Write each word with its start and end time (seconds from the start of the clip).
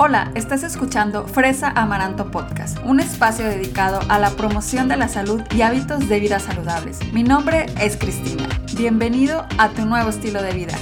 Hola, 0.00 0.30
estás 0.36 0.62
escuchando 0.62 1.26
Fresa 1.26 1.70
Amaranto 1.70 2.30
Podcast, 2.30 2.78
un 2.84 3.00
espacio 3.00 3.44
dedicado 3.44 3.98
a 4.08 4.20
la 4.20 4.30
promoción 4.30 4.86
de 4.86 4.96
la 4.96 5.08
salud 5.08 5.42
y 5.52 5.62
hábitos 5.62 6.08
de 6.08 6.20
vida 6.20 6.38
saludables. 6.38 7.00
Mi 7.12 7.24
nombre 7.24 7.66
es 7.80 7.96
Cristina. 7.96 8.48
Bienvenido 8.76 9.44
a 9.58 9.70
tu 9.70 9.84
nuevo 9.86 10.10
estilo 10.10 10.40
de 10.40 10.52
vida. 10.52 10.76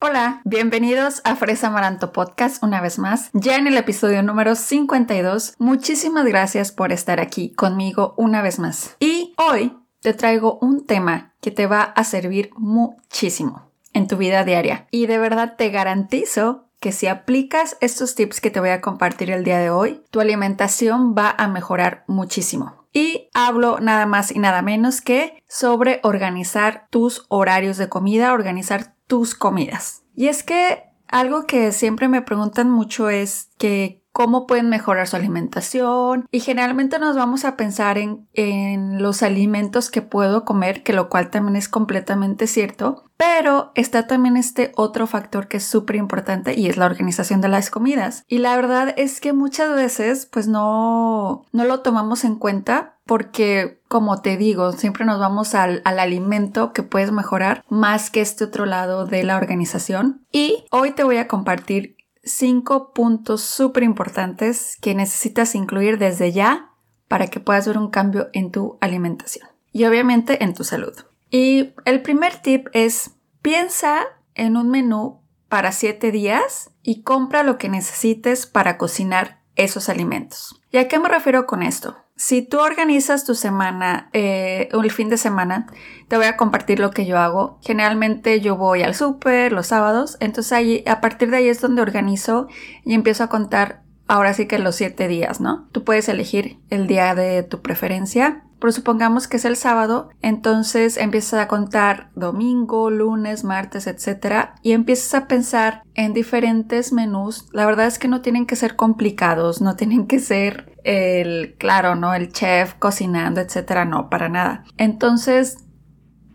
Hola, 0.00 0.40
bienvenidos 0.46 1.20
a 1.24 1.36
Fresa 1.36 1.66
Amaranto 1.66 2.12
Podcast 2.12 2.62
una 2.62 2.80
vez 2.80 2.98
más, 2.98 3.28
ya 3.34 3.56
en 3.56 3.66
el 3.66 3.76
episodio 3.76 4.22
número 4.22 4.54
52. 4.54 5.56
Muchísimas 5.58 6.24
gracias 6.24 6.72
por 6.72 6.92
estar 6.92 7.20
aquí 7.20 7.52
conmigo 7.52 8.14
una 8.16 8.40
vez 8.40 8.58
más. 8.58 8.96
Y 9.00 9.34
hoy 9.36 9.83
te 10.04 10.12
traigo 10.12 10.58
un 10.60 10.84
tema 10.84 11.32
que 11.40 11.50
te 11.50 11.66
va 11.66 11.82
a 11.82 12.04
servir 12.04 12.50
muchísimo 12.58 13.70
en 13.94 14.06
tu 14.06 14.18
vida 14.18 14.44
diaria. 14.44 14.86
Y 14.90 15.06
de 15.06 15.16
verdad 15.16 15.54
te 15.56 15.70
garantizo 15.70 16.66
que 16.78 16.92
si 16.92 17.06
aplicas 17.06 17.78
estos 17.80 18.14
tips 18.14 18.42
que 18.42 18.50
te 18.50 18.60
voy 18.60 18.68
a 18.68 18.82
compartir 18.82 19.30
el 19.30 19.44
día 19.44 19.58
de 19.58 19.70
hoy, 19.70 20.02
tu 20.10 20.20
alimentación 20.20 21.14
va 21.16 21.34
a 21.38 21.48
mejorar 21.48 22.04
muchísimo. 22.06 22.84
Y 22.92 23.30
hablo 23.32 23.80
nada 23.80 24.04
más 24.04 24.30
y 24.30 24.38
nada 24.38 24.60
menos 24.60 25.00
que 25.00 25.42
sobre 25.48 26.00
organizar 26.02 26.86
tus 26.90 27.24
horarios 27.30 27.78
de 27.78 27.88
comida, 27.88 28.34
organizar 28.34 28.94
tus 29.06 29.34
comidas. 29.34 30.02
Y 30.14 30.28
es 30.28 30.42
que 30.42 30.82
algo 31.08 31.46
que 31.46 31.72
siempre 31.72 32.08
me 32.08 32.20
preguntan 32.20 32.68
mucho 32.70 33.08
es 33.08 33.48
que 33.56 34.03
cómo 34.14 34.46
pueden 34.46 34.68
mejorar 34.68 35.08
su 35.08 35.16
alimentación 35.16 36.28
y 36.30 36.38
generalmente 36.38 37.00
nos 37.00 37.16
vamos 37.16 37.44
a 37.44 37.56
pensar 37.56 37.98
en, 37.98 38.28
en, 38.32 39.02
los 39.02 39.24
alimentos 39.24 39.90
que 39.90 40.02
puedo 40.02 40.44
comer, 40.44 40.84
que 40.84 40.92
lo 40.92 41.08
cual 41.08 41.30
también 41.30 41.56
es 41.56 41.68
completamente 41.68 42.46
cierto, 42.46 43.02
pero 43.16 43.72
está 43.74 44.06
también 44.06 44.36
este 44.36 44.70
otro 44.76 45.08
factor 45.08 45.48
que 45.48 45.56
es 45.56 45.64
súper 45.64 45.96
importante 45.96 46.54
y 46.54 46.68
es 46.68 46.76
la 46.76 46.86
organización 46.86 47.40
de 47.40 47.48
las 47.48 47.70
comidas. 47.70 48.22
Y 48.28 48.38
la 48.38 48.54
verdad 48.54 48.94
es 48.96 49.20
que 49.20 49.32
muchas 49.32 49.74
veces 49.74 50.26
pues 50.26 50.46
no, 50.46 51.44
no 51.50 51.64
lo 51.64 51.80
tomamos 51.80 52.22
en 52.22 52.36
cuenta 52.36 52.94
porque 53.06 53.82
como 53.88 54.20
te 54.22 54.36
digo, 54.36 54.72
siempre 54.72 55.04
nos 55.04 55.20
vamos 55.20 55.54
al, 55.54 55.82
al, 55.84 55.98
alimento 55.98 56.72
que 56.72 56.82
puedes 56.82 57.12
mejorar 57.12 57.64
más 57.68 58.10
que 58.10 58.20
este 58.20 58.44
otro 58.44 58.64
lado 58.66 59.06
de 59.06 59.22
la 59.24 59.36
organización. 59.36 60.24
Y 60.32 60.64
hoy 60.70 60.92
te 60.92 61.04
voy 61.04 61.18
a 61.18 61.28
compartir 61.28 61.93
cinco 62.24 62.92
puntos 62.92 63.42
súper 63.42 63.82
importantes 63.82 64.76
que 64.80 64.94
necesitas 64.94 65.54
incluir 65.54 65.98
desde 65.98 66.32
ya 66.32 66.70
para 67.08 67.28
que 67.28 67.40
puedas 67.40 67.66
ver 67.66 67.78
un 67.78 67.90
cambio 67.90 68.28
en 68.32 68.50
tu 68.50 68.78
alimentación 68.80 69.48
y 69.72 69.84
obviamente 69.84 70.42
en 70.42 70.54
tu 70.54 70.64
salud. 70.64 70.94
Y 71.30 71.74
el 71.84 72.02
primer 72.02 72.36
tip 72.36 72.68
es 72.72 73.12
piensa 73.42 74.02
en 74.34 74.56
un 74.56 74.70
menú 74.70 75.20
para 75.48 75.72
7 75.72 76.10
días 76.10 76.70
y 76.82 77.02
compra 77.02 77.42
lo 77.42 77.58
que 77.58 77.68
necesites 77.68 78.46
para 78.46 78.78
cocinar 78.78 79.43
esos 79.56 79.88
alimentos. 79.88 80.60
¿Y 80.70 80.78
a 80.78 80.88
qué 80.88 80.98
me 80.98 81.08
refiero 81.08 81.46
con 81.46 81.62
esto? 81.62 81.96
Si 82.16 82.42
tú 82.42 82.60
organizas 82.60 83.24
tu 83.24 83.34
semana, 83.34 84.08
eh, 84.12 84.68
el 84.72 84.90
fin 84.90 85.08
de 85.08 85.16
semana, 85.16 85.66
te 86.08 86.16
voy 86.16 86.26
a 86.26 86.36
compartir 86.36 86.78
lo 86.78 86.92
que 86.92 87.06
yo 87.06 87.18
hago. 87.18 87.58
Generalmente 87.60 88.40
yo 88.40 88.56
voy 88.56 88.82
al 88.82 88.94
súper 88.94 89.52
los 89.52 89.68
sábados, 89.68 90.16
entonces 90.20 90.52
ahí, 90.52 90.84
a 90.86 91.00
partir 91.00 91.30
de 91.30 91.38
ahí 91.38 91.48
es 91.48 91.60
donde 91.60 91.82
organizo 91.82 92.46
y 92.84 92.94
empiezo 92.94 93.24
a 93.24 93.28
contar 93.28 93.82
ahora 94.06 94.32
sí 94.34 94.46
que 94.46 94.58
los 94.58 94.76
siete 94.76 95.08
días, 95.08 95.40
¿no? 95.40 95.68
Tú 95.72 95.82
puedes 95.82 96.08
elegir 96.08 96.58
el 96.70 96.86
día 96.86 97.14
de 97.14 97.42
tu 97.42 97.62
preferencia 97.62 98.44
pero 98.64 98.72
supongamos 98.72 99.28
que 99.28 99.36
es 99.36 99.44
el 99.44 99.56
sábado, 99.56 100.08
entonces 100.22 100.96
empiezas 100.96 101.38
a 101.38 101.48
contar 101.48 102.08
domingo, 102.14 102.88
lunes, 102.88 103.44
martes, 103.44 103.86
etcétera, 103.86 104.54
y 104.62 104.72
empiezas 104.72 105.12
a 105.12 105.28
pensar 105.28 105.82
en 105.92 106.14
diferentes 106.14 106.90
menús. 106.90 107.46
La 107.52 107.66
verdad 107.66 107.86
es 107.86 107.98
que 107.98 108.08
no 108.08 108.22
tienen 108.22 108.46
que 108.46 108.56
ser 108.56 108.74
complicados, 108.74 109.60
no 109.60 109.76
tienen 109.76 110.06
que 110.06 110.18
ser 110.18 110.80
el, 110.82 111.56
claro, 111.58 111.94
¿no? 111.94 112.14
El 112.14 112.32
chef 112.32 112.72
cocinando, 112.78 113.42
etcétera, 113.42 113.84
no, 113.84 114.08
para 114.08 114.30
nada. 114.30 114.64
Entonces, 114.78 115.58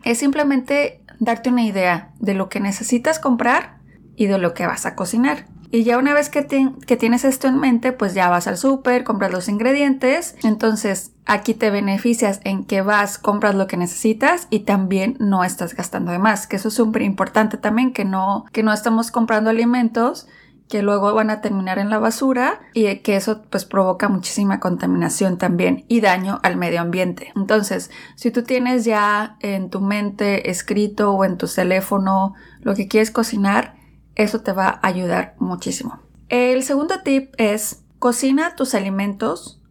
es 0.04 0.20
simplemente 0.20 1.04
darte 1.20 1.50
una 1.50 1.64
idea 1.64 2.14
de 2.20 2.36
lo 2.36 2.48
que 2.48 2.60
necesitas 2.60 3.18
comprar 3.18 3.80
y 4.16 4.28
de 4.28 4.38
lo 4.38 4.54
que 4.54 4.68
vas 4.68 4.86
a 4.86 4.94
cocinar. 4.94 5.48
Y 5.72 5.84
ya 5.84 5.98
una 5.98 6.14
vez 6.14 6.30
que, 6.30 6.42
tienes 6.42 7.26
esto 7.26 7.48
en 7.48 7.60
mente, 7.60 7.92
pues 7.92 8.14
ya 8.14 8.30
vas 8.30 8.48
al 8.48 8.58
súper, 8.58 9.04
compras 9.04 9.32
los 9.32 9.50
ingredientes. 9.50 10.36
Entonces 10.44 11.12
aquí 11.26 11.54
te 11.54 11.70
beneficias 11.70 12.40
en 12.44 12.66
que 12.66 12.82
vas, 12.82 13.20
compras 13.20 13.54
lo 13.54 13.68
que 13.68 13.78
necesitas 13.78 14.48
y 14.50 14.62
también 14.62 15.16
no 15.20 15.44
estás 15.44 15.76
gastando 15.76 16.12
de 16.12 16.20
más. 16.20 16.48
Que 16.48 16.56
eso 16.56 16.70
es 16.70 16.74
súper 16.74 17.04
importante 17.04 17.58
también, 17.58 17.94
que 17.94 18.06
no, 18.06 18.46
que 18.52 18.64
no 18.64 18.74
estamos 18.74 19.12
comprando 19.12 19.50
alimentos 19.50 20.28
que 20.70 20.84
luego 20.84 21.14
van 21.16 21.32
a 21.32 21.42
terminar 21.42 21.80
en 21.80 21.90
la 21.90 21.98
basura 21.98 22.62
y 22.74 22.96
que 22.98 23.16
eso 23.16 23.42
pues 23.50 23.66
provoca 23.66 24.08
muchísima 24.08 24.60
contaminación 24.60 25.40
también 25.40 25.84
y 25.88 26.00
daño 26.00 26.40
al 26.44 26.58
medio 26.58 26.80
ambiente. 26.80 27.34
Entonces, 27.36 27.90
si 28.16 28.30
tú 28.30 28.44
tienes 28.44 28.86
ya 28.86 29.36
en 29.40 29.72
tu 29.72 29.82
mente 29.82 30.52
escrito 30.52 31.12
o 31.12 31.26
en 31.26 31.38
tu 31.38 31.48
teléfono 31.48 32.36
lo 32.62 32.76
que 32.76 32.88
quieres 32.88 33.10
cocinar, 33.10 33.79
eso 34.20 34.42
te 34.42 34.52
va 34.52 34.68
a 34.68 34.88
ayudar 34.88 35.36
muchísimo. 35.40 36.00
El 36.28 36.62
segundo 36.64 37.02
tip 37.04 37.34
es 37.38 37.84
cocina 38.00 38.56
tus 38.56 38.76
alimentos 38.76 39.62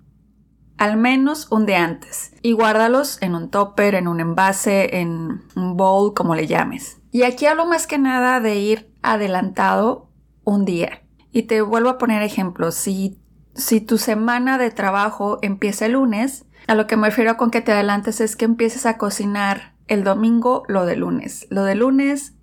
al 0.78 0.96
menos 0.96 1.48
un 1.50 1.66
día 1.66 1.84
antes 1.84 2.32
y 2.40 2.52
guárdalos 2.52 3.20
en 3.20 3.34
un 3.34 3.50
topper, 3.50 3.94
en 3.94 4.08
un 4.08 4.20
envase, 4.20 5.00
en 5.00 5.42
un 5.54 5.76
bowl, 5.76 6.14
como 6.14 6.34
le 6.34 6.46
llames. 6.46 6.98
Y 7.10 7.24
aquí 7.24 7.46
hablo 7.46 7.66
más 7.66 7.86
que 7.86 7.98
nada 7.98 8.40
de 8.40 8.56
ir 8.56 8.92
adelantado 9.02 10.08
un 10.44 10.64
día. 10.64 11.02
Y 11.32 11.42
te 11.42 11.60
vuelvo 11.60 11.90
a 11.90 11.98
poner 11.98 12.22
ejemplos. 12.22 12.74
Si, 12.74 13.18
si 13.54 13.80
tu 13.80 13.98
semana 13.98 14.56
de 14.56 14.70
trabajo 14.70 15.38
empieza 15.42 15.86
el 15.86 15.92
lunes, 15.92 16.46
a 16.68 16.74
lo 16.74 16.86
que 16.86 16.96
me 16.96 17.08
refiero 17.08 17.36
con 17.36 17.50
que 17.50 17.60
te 17.60 17.72
adelantes 17.72 18.20
es 18.20 18.36
que 18.36 18.44
empieces 18.44 18.86
a 18.86 18.98
cocinar 18.98 19.74
el 19.88 20.04
domingo 20.04 20.62
lo 20.68 20.86
de 20.86 20.96
lunes. 20.96 21.46
Lo 21.50 21.64
de 21.64 21.74
lunes 21.74 22.34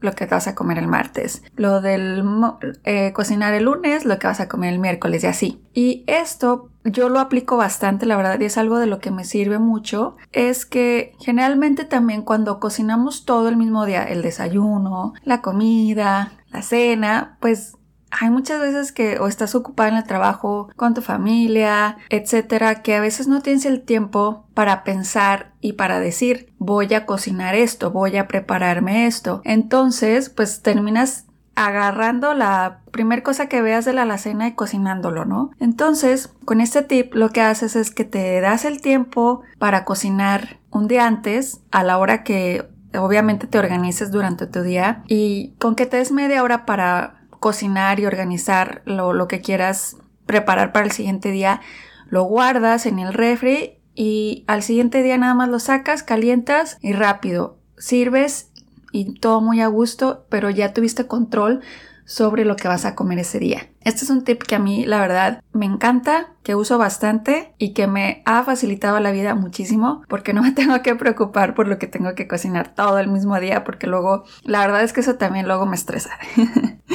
lo 0.00 0.12
que 0.14 0.26
vas 0.26 0.46
a 0.46 0.54
comer 0.54 0.78
el 0.78 0.88
martes, 0.88 1.42
lo 1.56 1.80
del 1.80 2.24
eh, 2.84 3.12
cocinar 3.12 3.54
el 3.54 3.64
lunes, 3.64 4.04
lo 4.04 4.18
que 4.18 4.26
vas 4.26 4.40
a 4.40 4.48
comer 4.48 4.72
el 4.72 4.78
miércoles 4.78 5.24
y 5.24 5.26
así. 5.26 5.62
Y 5.72 6.04
esto 6.06 6.70
yo 6.84 7.08
lo 7.08 7.20
aplico 7.20 7.56
bastante, 7.56 8.06
la 8.06 8.16
verdad, 8.16 8.40
y 8.40 8.44
es 8.44 8.58
algo 8.58 8.78
de 8.78 8.86
lo 8.86 8.98
que 8.98 9.10
me 9.10 9.24
sirve 9.24 9.58
mucho, 9.58 10.16
es 10.32 10.66
que 10.66 11.12
generalmente 11.20 11.84
también 11.84 12.22
cuando 12.22 12.60
cocinamos 12.60 13.24
todo 13.24 13.48
el 13.48 13.56
mismo 13.56 13.84
día, 13.84 14.04
el 14.04 14.22
desayuno, 14.22 15.14
la 15.24 15.42
comida, 15.42 16.32
la 16.50 16.62
cena, 16.62 17.36
pues 17.40 17.77
hay 18.10 18.30
muchas 18.30 18.60
veces 18.60 18.92
que 18.92 19.18
o 19.18 19.26
estás 19.26 19.54
ocupada 19.54 19.90
en 19.90 19.96
el 19.96 20.04
trabajo, 20.04 20.70
con 20.76 20.94
tu 20.94 21.02
familia, 21.02 21.98
etcétera, 22.08 22.82
que 22.82 22.94
a 22.94 23.00
veces 23.00 23.28
no 23.28 23.42
tienes 23.42 23.64
el 23.64 23.82
tiempo 23.82 24.46
para 24.54 24.84
pensar 24.84 25.52
y 25.60 25.74
para 25.74 26.00
decir 26.00 26.52
voy 26.58 26.92
a 26.94 27.06
cocinar 27.06 27.54
esto, 27.54 27.90
voy 27.90 28.16
a 28.16 28.28
prepararme 28.28 29.06
esto. 29.06 29.42
Entonces, 29.44 30.30
pues 30.30 30.62
terminas 30.62 31.26
agarrando 31.54 32.34
la 32.34 32.82
primer 32.92 33.24
cosa 33.24 33.48
que 33.48 33.60
veas 33.60 33.84
de 33.84 33.92
la 33.92 34.02
alacena 34.02 34.46
y 34.46 34.52
cocinándolo, 34.52 35.24
¿no? 35.24 35.50
Entonces, 35.58 36.32
con 36.44 36.60
este 36.60 36.82
tip 36.82 37.14
lo 37.14 37.30
que 37.30 37.40
haces 37.40 37.74
es 37.74 37.90
que 37.90 38.04
te 38.04 38.40
das 38.40 38.64
el 38.64 38.80
tiempo 38.80 39.42
para 39.58 39.84
cocinar 39.84 40.58
un 40.70 40.86
día 40.86 41.06
antes, 41.06 41.60
a 41.72 41.82
la 41.82 41.98
hora 41.98 42.22
que 42.22 42.68
obviamente 42.96 43.46
te 43.46 43.58
organices 43.58 44.10
durante 44.10 44.46
tu 44.46 44.62
día 44.62 45.02
y 45.08 45.54
con 45.58 45.74
que 45.74 45.86
te 45.86 45.98
des 45.98 46.12
media 46.12 46.42
hora 46.42 46.64
para 46.64 47.17
cocinar 47.40 48.00
y 48.00 48.06
organizar 48.06 48.82
lo, 48.84 49.28
que 49.28 49.40
quieras 49.40 49.96
preparar 50.26 50.72
para 50.72 50.86
el 50.86 50.92
siguiente 50.92 51.30
día, 51.30 51.60
lo 52.08 52.24
guardas 52.24 52.86
en 52.86 52.98
el 52.98 53.12
refri 53.12 53.78
y 53.94 54.44
al 54.46 54.62
siguiente 54.62 55.02
día 55.02 55.18
nada 55.18 55.34
más 55.34 55.48
lo 55.48 55.58
sacas, 55.58 56.02
calientas 56.02 56.78
y 56.80 56.92
rápido. 56.92 57.58
Sirves 57.76 58.50
y 58.92 59.18
todo 59.20 59.40
muy 59.40 59.60
a 59.60 59.66
gusto, 59.66 60.26
pero 60.28 60.50
ya 60.50 60.72
tuviste 60.72 61.06
control 61.06 61.62
sobre 62.08 62.46
lo 62.46 62.56
que 62.56 62.68
vas 62.68 62.86
a 62.86 62.94
comer 62.94 63.18
ese 63.18 63.38
día. 63.38 63.68
Este 63.82 64.04
es 64.04 64.10
un 64.10 64.24
tip 64.24 64.42
que 64.42 64.54
a 64.54 64.58
mí 64.58 64.86
la 64.86 64.98
verdad 64.98 65.42
me 65.52 65.66
encanta, 65.66 66.32
que 66.42 66.54
uso 66.54 66.78
bastante 66.78 67.52
y 67.58 67.74
que 67.74 67.86
me 67.86 68.22
ha 68.24 68.42
facilitado 68.44 68.98
la 68.98 69.10
vida 69.10 69.34
muchísimo 69.34 70.02
porque 70.08 70.32
no 70.32 70.42
me 70.42 70.52
tengo 70.52 70.80
que 70.82 70.94
preocupar 70.94 71.54
por 71.54 71.68
lo 71.68 71.78
que 71.78 71.86
tengo 71.86 72.14
que 72.14 72.26
cocinar 72.26 72.74
todo 72.74 72.98
el 72.98 73.08
mismo 73.08 73.38
día 73.38 73.62
porque 73.62 73.86
luego 73.86 74.24
la 74.42 74.60
verdad 74.60 74.82
es 74.82 74.94
que 74.94 75.00
eso 75.00 75.16
también 75.16 75.46
luego 75.46 75.66
me 75.66 75.76
estresa. 75.76 76.18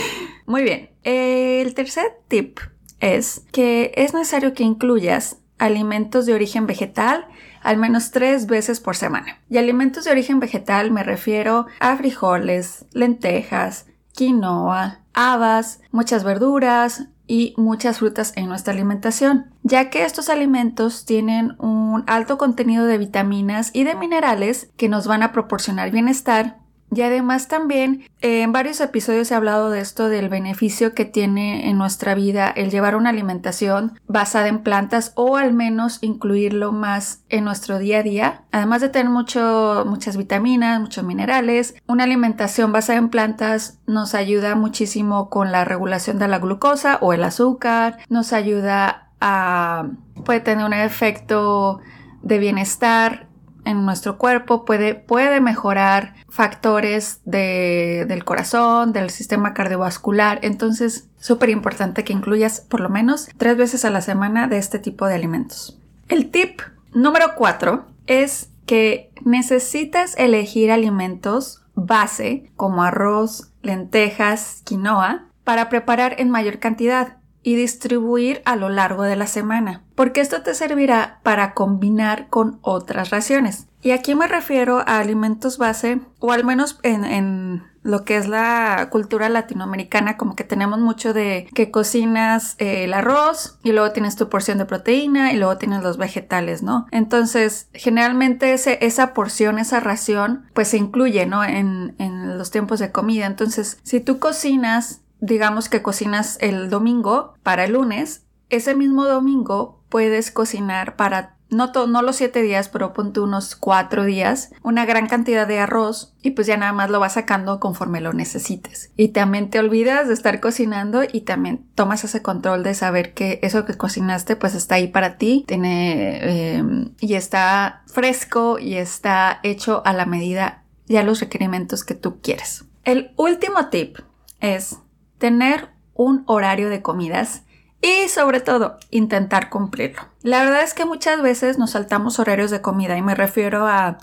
Muy 0.45 0.63
bien, 0.63 0.89
el 1.03 1.73
tercer 1.73 2.19
tip 2.27 2.59
es 2.99 3.43
que 3.51 3.91
es 3.95 4.13
necesario 4.13 4.53
que 4.53 4.63
incluyas 4.63 5.37
alimentos 5.57 6.25
de 6.25 6.33
origen 6.33 6.67
vegetal 6.67 7.27
al 7.61 7.77
menos 7.77 8.11
tres 8.11 8.47
veces 8.47 8.79
por 8.79 8.95
semana. 8.95 9.39
Y 9.49 9.57
alimentos 9.57 10.03
de 10.03 10.11
origen 10.11 10.39
vegetal 10.39 10.91
me 10.91 11.03
refiero 11.03 11.65
a 11.79 11.95
frijoles, 11.95 12.85
lentejas, 12.91 13.87
quinoa, 14.13 14.99
habas, 15.13 15.79
muchas 15.91 16.23
verduras 16.23 17.07
y 17.25 17.53
muchas 17.57 17.99
frutas 17.99 18.33
en 18.35 18.47
nuestra 18.47 18.73
alimentación, 18.73 19.53
ya 19.63 19.89
que 19.89 20.03
estos 20.03 20.29
alimentos 20.29 21.05
tienen 21.05 21.55
un 21.59 22.03
alto 22.07 22.37
contenido 22.37 22.85
de 22.85 22.97
vitaminas 22.97 23.71
y 23.73 23.85
de 23.85 23.95
minerales 23.95 24.69
que 24.75 24.89
nos 24.89 25.07
van 25.07 25.23
a 25.23 25.31
proporcionar 25.31 25.91
bienestar 25.91 26.57
Y 26.95 27.01
además 27.01 27.47
también 27.47 28.03
eh, 28.21 28.41
en 28.41 28.51
varios 28.51 28.79
episodios 28.81 29.31
he 29.31 29.35
hablado 29.35 29.69
de 29.69 29.79
esto 29.79 30.09
del 30.09 30.29
beneficio 30.29 30.93
que 30.93 31.05
tiene 31.05 31.69
en 31.69 31.77
nuestra 31.77 32.15
vida 32.15 32.49
el 32.49 32.69
llevar 32.69 32.95
una 32.95 33.09
alimentación 33.09 33.99
basada 34.07 34.47
en 34.47 34.63
plantas 34.63 35.11
o 35.15 35.37
al 35.37 35.53
menos 35.53 35.99
incluirlo 36.01 36.71
más 36.71 37.23
en 37.29 37.45
nuestro 37.45 37.79
día 37.79 37.99
a 37.99 38.03
día. 38.03 38.43
Además 38.51 38.81
de 38.81 38.89
tener 38.89 39.09
mucho, 39.09 39.83
muchas 39.87 40.17
vitaminas, 40.17 40.79
muchos 40.79 41.03
minerales, 41.03 41.75
una 41.87 42.03
alimentación 42.03 42.71
basada 42.71 42.99
en 42.99 43.09
plantas 43.09 43.79
nos 43.87 44.15
ayuda 44.15 44.55
muchísimo 44.55 45.29
con 45.29 45.51
la 45.51 45.65
regulación 45.65 46.19
de 46.19 46.27
la 46.27 46.39
glucosa 46.39 46.97
o 47.01 47.13
el 47.13 47.23
azúcar, 47.23 47.97
nos 48.09 48.33
ayuda 48.33 49.11
a... 49.19 49.87
puede 50.25 50.41
tener 50.41 50.65
un 50.65 50.73
efecto 50.73 51.79
de 52.21 52.39
bienestar 52.39 53.27
en 53.65 53.85
nuestro 53.85 54.17
cuerpo, 54.17 54.65
puede, 54.65 54.95
puede 54.95 55.41
mejorar 55.41 56.15
factores 56.29 57.21
del 57.25 58.23
corazón, 58.23 58.93
del 58.93 59.09
sistema 59.09 59.53
cardiovascular. 59.53 60.39
Entonces, 60.41 61.09
súper 61.17 61.49
importante 61.49 62.03
que 62.03 62.13
incluyas 62.13 62.61
por 62.61 62.79
lo 62.79 62.89
menos 62.89 63.29
tres 63.37 63.57
veces 63.57 63.85
a 63.85 63.89
la 63.89 64.01
semana 64.01 64.47
de 64.47 64.57
este 64.57 64.79
tipo 64.79 65.05
de 65.07 65.15
alimentos. 65.15 65.79
El 66.09 66.29
tip 66.31 66.61
número 66.93 67.35
cuatro 67.35 67.85
es 68.07 68.49
que 68.65 69.11
necesitas 69.23 70.15
elegir 70.17 70.71
alimentos 70.71 71.61
base 71.75 72.51
como 72.55 72.83
arroz, 72.83 73.51
lentejas, 73.61 74.61
quinoa 74.63 75.25
para 75.43 75.69
preparar 75.69 76.15
en 76.19 76.29
mayor 76.29 76.59
cantidad 76.59 77.17
y 77.43 77.55
distribuir 77.55 78.41
a 78.45 78.55
lo 78.55 78.69
largo 78.69 79.03
de 79.03 79.15
la 79.15 79.27
semana, 79.27 79.83
porque 79.95 80.21
esto 80.21 80.41
te 80.41 80.55
servirá 80.55 81.19
para 81.23 81.53
combinar 81.53 82.29
con 82.29 82.57
otras 82.61 83.09
raciones. 83.09 83.67
Y 83.83 83.91
aquí 83.91 84.15
me 84.15 84.27
refiero 84.27 84.79
a 84.79 84.99
alimentos 84.99 85.57
base, 85.57 85.99
o 86.19 86.31
al 86.31 86.45
menos 86.45 86.79
en, 86.83 87.63
lo 87.83 88.05
que 88.05 88.15
es 88.15 88.29
la 88.29 88.87
cultura 88.89 89.27
latinoamericana, 89.27 90.15
como 90.15 90.37
que 90.37 90.45
tenemos 90.45 90.79
mucho 90.79 91.13
de 91.13 91.49
que 91.53 91.69
cocinas 91.69 92.55
eh, 92.59 92.85
el 92.85 92.93
arroz 92.93 93.59
y 93.61 93.73
luego 93.73 93.91
tienes 93.91 94.15
tu 94.15 94.29
porción 94.29 94.57
de 94.57 94.63
proteína 94.63 95.33
y 95.33 95.37
luego 95.37 95.57
tienes 95.57 95.83
los 95.83 95.97
vegetales, 95.97 96.63
¿no? 96.63 96.87
Entonces, 96.91 97.67
generalmente 97.73 98.53
ese, 98.53 98.77
esa 98.85 99.13
porción, 99.13 99.59
esa 99.59 99.81
ración, 99.81 100.45
pues 100.53 100.69
se 100.69 100.77
incluye, 100.77 101.25
¿no? 101.25 101.43
En, 101.43 101.93
en 101.99 102.37
los 102.37 102.51
tiempos 102.51 102.79
de 102.79 102.93
comida. 102.93 103.25
Entonces, 103.25 103.79
si 103.83 103.99
tú 103.99 104.17
cocinas 104.17 105.02
digamos 105.23 105.69
que 105.69 105.81
cocinas 105.81 106.37
el 106.41 106.69
domingo 106.69 107.35
para 107.43 107.63
el 107.63 107.73
lunes, 107.73 108.25
ese 108.49 108.75
mismo 108.75 109.05
domingo 109.05 109.81
puedes 109.87 110.31
cocinar 110.31 110.97
para 110.97 111.37
no, 111.49 111.71
no 111.87 112.01
los 112.01 112.17
siete 112.17 112.41
días, 112.41 112.67
pero 112.67 112.91
ponte 112.91 113.21
unos 113.21 113.55
cuatro 113.55 114.03
días, 114.03 114.51
una 114.63 114.85
gran 114.85 115.07
cantidad 115.07 115.47
de 115.47 115.59
arroz 115.59 116.13
y 116.21 116.31
pues 116.31 116.47
ya 116.47 116.57
nada 116.57 116.73
más 116.73 116.89
lo 116.89 116.99
vas 116.99 117.13
sacando 117.13 117.61
conforme 117.61 118.01
lo 118.01 118.11
necesites. 118.11 118.91
Y 118.97 119.09
también 119.09 119.49
te 119.49 119.59
olvidas 119.59 120.09
de 120.09 120.13
estar 120.13 120.41
cocinando 120.41 121.03
y 121.09 121.21
también 121.21 121.67
tomas 121.73 122.03
ese 122.03 122.21
control 122.21 122.63
de 122.63 122.73
saber 122.73 123.13
que 123.13 123.39
eso 123.43 123.63
que 123.63 123.75
cocinaste 123.75 124.35
pues 124.35 124.55
está 124.55 124.75
ahí 124.75 124.87
para 124.89 125.17
ti, 125.17 125.45
tiene 125.47 126.55
em, 126.57 126.95
y 126.99 127.13
está 127.13 127.83
fresco 127.85 128.59
y 128.59 128.75
está 128.75 129.39
hecho 129.43 129.83
a 129.85 129.93
la 129.93 130.05
medida 130.05 130.63
y 130.85 130.97
a 130.97 131.03
los 131.03 131.21
requerimientos 131.21 131.85
que 131.85 131.95
tú 131.95 132.19
quieres. 132.19 132.65
El 132.83 133.13
último 133.15 133.69
tip 133.69 133.99
es 134.41 134.79
tener 135.23 135.69
un 135.93 136.25
horario 136.27 136.69
de 136.69 136.81
comidas 136.81 137.43
y 137.81 138.09
sobre 138.09 138.41
todo 138.41 138.75
intentar 138.91 139.49
cumplirlo. 139.49 140.01
La 140.21 140.43
verdad 140.43 140.63
es 140.63 140.73
que 140.73 140.83
muchas 140.83 141.21
veces 141.21 141.57
nos 141.57 141.71
saltamos 141.71 142.19
horarios 142.19 142.51
de 142.51 142.59
comida 142.59 142.97
y 142.97 143.01
me 143.01 143.15
refiero 143.15 143.65
a 143.65 143.99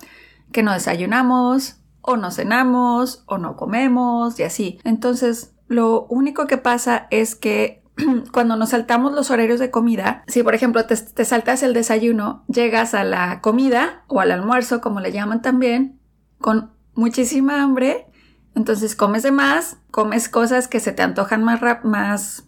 que 0.51 0.63
no 0.63 0.73
desayunamos 0.73 1.77
o 2.01 2.17
no 2.17 2.31
cenamos 2.31 3.23
o 3.27 3.37
no 3.37 3.59
comemos 3.59 4.41
y 4.41 4.45
así. 4.45 4.81
Entonces, 4.83 5.53
lo 5.69 6.07
único 6.07 6.47
que 6.47 6.57
pasa 6.57 7.07
es 7.11 7.35
que 7.35 7.83
cuando 8.33 8.57
nos 8.57 8.71
saltamos 8.71 9.13
los 9.13 9.31
horarios 9.31 9.61
de 9.61 9.71
comida, 9.71 10.25
si 10.27 10.43
por 10.43 10.55
ejemplo 10.55 10.87
te, 10.87 10.97
te, 10.97 11.27
saltas 11.27 11.63
el 11.63 11.75
desayuno, 11.75 12.45
llegas 12.49 12.95
a 12.95 13.05
la 13.05 13.43
comida 13.43 14.05
o 14.07 14.21
al 14.21 14.31
almuerzo, 14.31 14.81
como 14.81 15.01
le 15.01 15.13
llaman 15.13 15.43
también, 15.43 16.01
con 16.39 16.71
muchísima 16.95 17.61
hambre 17.61 18.10
entonces 18.55 18.97
comes 18.97 19.23
de 19.23 19.33
más, 19.33 19.77
comes 19.91 20.29
cosas 20.29 20.69
que 20.69 20.81
se 20.81 20.93
te 20.93 21.03
antojan 21.03 21.45
más, 21.45 21.61
más 21.85 22.45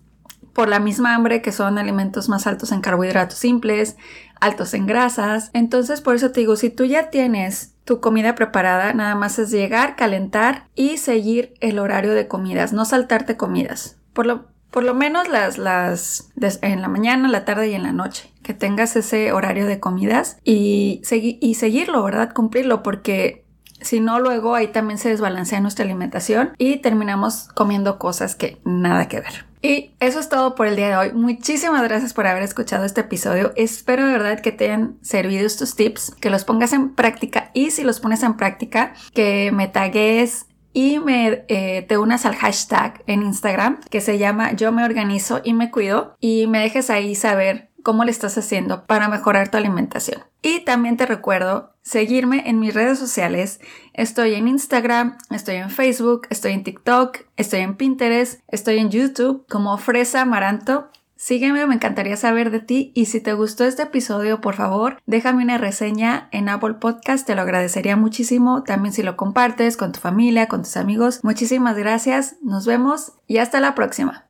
por 0.53 0.69
la 0.69 0.81
misma 0.81 1.15
hambre, 1.15 1.43
que 1.43 1.53
son 1.53 1.79
alimentos 1.79 2.29
más 2.29 2.47
altos 2.47 2.73
en 2.73 2.81
carbohidratos 2.81 3.39
simples, 3.39 3.97
altos 4.41 4.75
en 4.75 4.87
grasas. 4.87 5.51
Entonces, 5.55 6.01
por 6.01 6.15
eso 6.15 6.31
te 6.31 6.41
digo, 6.41 6.57
si 6.57 6.71
tú 6.71 6.85
ya 6.85 7.11
tienes 7.11 7.75
tu 7.85 8.01
comida 8.01 8.35
preparada, 8.35 8.93
nada 8.93 9.15
más 9.15 9.39
es 9.39 9.51
llegar, 9.51 9.97
calentar 9.97 10.69
y 10.75 10.99
seguir 10.99 11.55
el 11.61 11.79
horario 11.79 12.13
de 12.13 12.29
comidas, 12.29 12.73
no 12.73 12.85
saltarte 12.85 13.37
comidas. 13.37 13.97
Por 14.13 14.27
lo, 14.27 14.47
por 14.71 14.83
lo 14.83 14.95
menos 14.95 15.29
las, 15.29 15.59
las, 15.59 16.31
en 16.63 16.83
la 16.83 16.89
mañana, 16.89 17.29
la 17.29 17.45
tarde 17.45 17.69
y 17.69 17.75
en 17.75 17.83
la 17.83 17.93
noche, 17.93 18.33
que 18.43 18.55
tengas 18.55 18.95
ese 18.97 19.33
horario 19.33 19.67
de 19.67 19.81
comidas 19.81 20.39
y, 20.45 21.03
y 21.41 21.55
seguirlo, 21.55 22.03
¿verdad? 22.05 22.33
Cumplirlo, 22.35 22.83
porque 22.83 23.42
si 23.83 24.01
no, 24.01 24.21
luego 24.21 24.55
ahí 24.55 24.69
también 24.69 24.99
se 24.99 25.09
desbalancea 25.09 25.61
nuestra 25.61 25.85
alimentación 25.85 26.53
y 26.59 26.79
terminamos 26.79 27.49
comiendo 27.55 27.99
cosas 27.99 28.35
que 28.35 28.59
nada 28.65 29.09
que 29.09 29.21
ver. 29.21 29.53
Y 29.63 29.95
eso 30.01 30.19
es 30.19 30.29
todo 30.29 30.57
por 30.57 30.67
el 30.67 30.75
día 30.75 30.89
de 30.89 30.97
hoy. 30.97 31.13
Muchísimas 31.13 31.83
gracias 31.85 32.13
por 32.15 32.27
haber 32.27 32.43
escuchado 32.43 32.85
este 32.85 33.03
episodio. 33.03 33.53
Espero 33.55 34.07
de 34.07 34.13
verdad 34.13 34.41
que 34.41 34.51
te 34.51 34.65
hayan 34.65 34.99
servido 35.03 35.47
estos 35.47 35.77
tips, 35.77 36.17
que 36.21 36.31
los 36.31 36.45
pongas 36.45 36.73
en 36.73 36.95
práctica 36.95 37.51
y 37.55 37.71
si 37.71 37.85
los 37.85 38.01
pones 38.01 38.25
en 38.25 38.37
práctica, 38.37 38.95
que 39.15 39.53
me 39.53 39.69
tagues 39.69 40.47
y 40.73 40.99
me, 40.99 41.45
eh, 41.49 41.85
te 41.87 41.99
unas 41.99 42.25
al 42.27 42.35
hashtag 42.35 43.03
en 43.07 43.23
Instagram 43.23 43.81
que 43.91 44.01
se 44.01 44.19
llama 44.19 44.53
yo 44.53 44.73
me 44.73 44.85
organizo 44.85 45.41
y 45.45 45.53
me 45.53 45.71
cuido 45.71 46.17
y 46.19 46.47
me 46.47 46.61
dejes 46.61 46.89
ahí 46.91 47.15
saber 47.15 47.71
cómo 47.83 48.05
le 48.05 48.11
estás 48.11 48.39
haciendo 48.39 48.87
para 48.87 49.09
mejorar 49.09 49.51
tu 49.51 49.57
alimentación. 49.57 50.23
Y 50.43 50.61
también 50.61 50.97
te 50.97 51.07
recuerdo 51.07 51.75
seguirme 51.83 52.49
en 52.49 52.61
mis 52.61 52.75
redes 52.75 52.99
sociales. 52.99 53.61
Estoy 53.93 54.35
en 54.35 54.49
Instagram, 54.49 55.19
estoy 55.31 55.57
en 55.57 55.71
Facebook, 55.71 56.27
estoy 56.31 56.53
en 56.53 56.65
TikTok, 56.65 57.19
estoy 57.37 57.61
en 57.61 57.77
Pinterest, 57.77 58.41
estoy 58.49 58.79
en 58.79 58.91
YouTube 58.91 59.45
como 59.49 59.77
Fresa 59.79 60.23
Amaranto. 60.23 60.89
Sígueme, 61.17 61.65
me 61.67 61.77
encantaría 61.77 62.17
saber 62.17 62.51
de 62.51 62.59
ti 62.59 62.91
y 62.97 63.07
si 63.07 63.21
te 63.21 63.33
gustó 63.33 63.63
este 63.63 63.85
episodio, 63.85 64.41
por 64.41 64.57
favor, 64.57 65.01
déjame 65.07 65.45
una 65.45 65.57
reseña 65.57 66.29
en 66.33 66.49
Apple 66.49 66.75
Podcast, 66.81 67.25
te 67.25 67.37
lo 67.37 67.43
agradecería 67.43 67.97
muchísimo. 67.97 68.65
También 68.65 68.93
si 68.93 69.05
lo 69.05 69.17
compartes 69.17 69.77
con 69.77 69.93
tu 69.93 70.01
familia, 70.01 70.49
con 70.49 70.63
tus 70.63 70.77
amigos. 70.77 71.21
Muchísimas 71.23 71.77
gracias, 71.77 72.39
nos 72.43 72.67
vemos 72.67 73.13
y 73.29 73.39
hasta 73.39 73.61
la 73.61 73.77
próxima. 73.77 74.21